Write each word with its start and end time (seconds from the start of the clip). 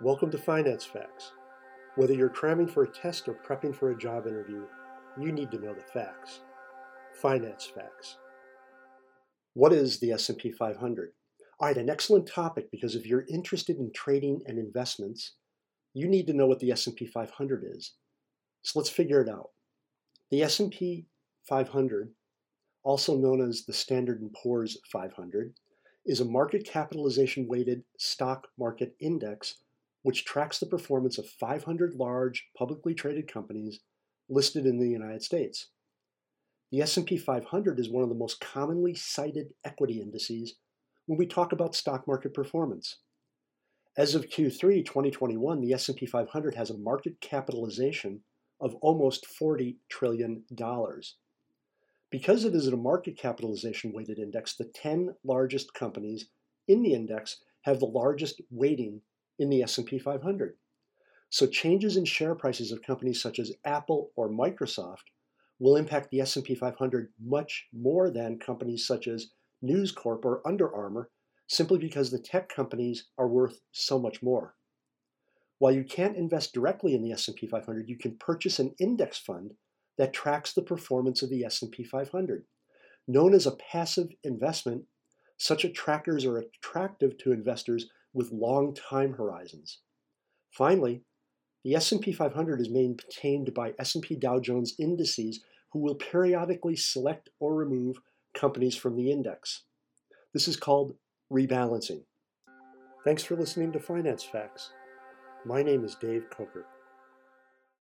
Welcome 0.00 0.32
to 0.32 0.38
Finance 0.38 0.84
Facts. 0.84 1.30
Whether 1.94 2.14
you're 2.14 2.28
cramming 2.28 2.66
for 2.66 2.82
a 2.82 2.90
test 2.90 3.28
or 3.28 3.38
prepping 3.46 3.72
for 3.72 3.92
a 3.92 3.96
job 3.96 4.26
interview, 4.26 4.64
you 5.16 5.30
need 5.30 5.52
to 5.52 5.58
know 5.58 5.72
the 5.72 5.82
facts. 5.82 6.40
Finance 7.22 7.70
Facts. 7.72 8.18
What 9.52 9.72
is 9.72 10.00
the 10.00 10.10
S&P 10.10 10.50
500? 10.50 11.12
All 11.60 11.68
right, 11.68 11.76
an 11.76 11.88
excellent 11.88 12.26
topic 12.26 12.72
because 12.72 12.96
if 12.96 13.06
you're 13.06 13.24
interested 13.30 13.76
in 13.76 13.92
trading 13.94 14.40
and 14.46 14.58
investments, 14.58 15.34
you 15.92 16.08
need 16.08 16.26
to 16.26 16.34
know 16.34 16.48
what 16.48 16.58
the 16.58 16.72
S&P 16.72 17.06
500 17.06 17.64
is. 17.64 17.92
So 18.62 18.80
let's 18.80 18.90
figure 18.90 19.22
it 19.22 19.28
out. 19.28 19.50
The 20.32 20.42
S&P 20.42 21.06
500, 21.48 22.10
also 22.82 23.16
known 23.16 23.48
as 23.48 23.64
the 23.64 23.72
Standard 23.72 24.28
& 24.32 24.42
Poor's 24.42 24.76
500, 24.90 25.54
is 26.04 26.18
a 26.18 26.24
market 26.24 26.66
capitalization 26.66 27.46
weighted 27.46 27.84
stock 27.96 28.48
market 28.58 28.96
index 29.00 29.54
which 30.04 30.26
tracks 30.26 30.58
the 30.58 30.66
performance 30.66 31.16
of 31.16 31.26
500 31.26 31.94
large 31.94 32.46
publicly 32.56 32.92
traded 32.92 33.26
companies 33.26 33.80
listed 34.28 34.66
in 34.66 34.78
the 34.78 34.88
United 34.88 35.22
States. 35.22 35.70
The 36.70 36.82
S&P 36.82 37.16
500 37.16 37.80
is 37.80 37.90
one 37.90 38.02
of 38.02 38.10
the 38.10 38.14
most 38.14 38.38
commonly 38.38 38.94
cited 38.94 39.54
equity 39.64 40.02
indices 40.02 40.56
when 41.06 41.18
we 41.18 41.26
talk 41.26 41.52
about 41.52 41.74
stock 41.74 42.06
market 42.06 42.34
performance. 42.34 42.98
As 43.96 44.14
of 44.14 44.28
Q3 44.28 44.84
2021, 44.84 45.62
the 45.62 45.72
S&P 45.72 46.04
500 46.04 46.54
has 46.54 46.68
a 46.68 46.76
market 46.76 47.18
capitalization 47.22 48.20
of 48.60 48.74
almost 48.82 49.26
$40 49.40 49.76
trillion. 49.88 50.44
Because 52.10 52.44
it 52.44 52.54
is 52.54 52.68
a 52.68 52.76
market 52.76 53.16
capitalization 53.16 53.90
weighted 53.94 54.18
index, 54.18 54.54
the 54.54 54.70
10 54.74 55.14
largest 55.24 55.72
companies 55.72 56.26
in 56.68 56.82
the 56.82 56.92
index 56.92 57.38
have 57.62 57.80
the 57.80 57.86
largest 57.86 58.42
weighting 58.50 59.00
in 59.38 59.48
the 59.50 59.62
S&P 59.62 59.98
500. 59.98 60.54
So 61.30 61.46
changes 61.46 61.96
in 61.96 62.04
share 62.04 62.34
prices 62.34 62.70
of 62.70 62.82
companies 62.82 63.20
such 63.20 63.38
as 63.38 63.52
Apple 63.64 64.10
or 64.16 64.28
Microsoft 64.28 65.10
will 65.58 65.76
impact 65.76 66.10
the 66.10 66.20
S&P 66.20 66.54
500 66.54 67.12
much 67.20 67.66
more 67.72 68.10
than 68.10 68.38
companies 68.38 68.86
such 68.86 69.08
as 69.08 69.30
News 69.62 69.92
Corp 69.92 70.24
or 70.24 70.46
Under 70.46 70.72
Armour 70.72 71.10
simply 71.48 71.78
because 71.78 72.10
the 72.10 72.18
tech 72.18 72.48
companies 72.48 73.08
are 73.18 73.28
worth 73.28 73.60
so 73.72 73.98
much 73.98 74.22
more. 74.22 74.54
While 75.58 75.72
you 75.72 75.84
can't 75.84 76.16
invest 76.16 76.52
directly 76.52 76.94
in 76.94 77.02
the 77.02 77.12
S&P 77.12 77.46
500, 77.46 77.88
you 77.88 77.96
can 77.96 78.16
purchase 78.16 78.58
an 78.58 78.74
index 78.78 79.18
fund 79.18 79.54
that 79.98 80.12
tracks 80.12 80.52
the 80.52 80.62
performance 80.62 81.22
of 81.22 81.30
the 81.30 81.44
S&P 81.44 81.84
500. 81.84 82.44
Known 83.06 83.34
as 83.34 83.46
a 83.46 83.56
passive 83.56 84.08
investment, 84.24 84.84
such 85.36 85.64
attractors 85.64 86.24
are 86.24 86.38
attractive 86.38 87.18
to 87.18 87.32
investors 87.32 87.86
with 88.12 88.32
long 88.32 88.74
time 88.74 89.14
horizons. 89.14 89.80
Finally, 90.50 91.02
the 91.64 91.74
S&P 91.74 92.12
500 92.12 92.60
is 92.60 92.68
maintained 92.70 93.54
by 93.54 93.74
S&P 93.78 94.16
Dow 94.16 94.38
Jones 94.38 94.74
indices 94.78 95.42
who 95.72 95.80
will 95.80 95.96
periodically 95.96 96.76
select 96.76 97.30
or 97.40 97.54
remove 97.54 97.96
companies 98.34 98.76
from 98.76 98.96
the 98.96 99.10
index. 99.10 99.62
This 100.32 100.46
is 100.46 100.56
called 100.56 100.94
rebalancing. 101.32 102.02
Thanks 103.04 103.24
for 103.24 103.36
listening 103.36 103.72
to 103.72 103.80
Finance 103.80 104.22
Facts. 104.24 104.72
My 105.44 105.62
name 105.62 105.84
is 105.84 105.94
Dave 105.96 106.30
Coker. 106.30 106.66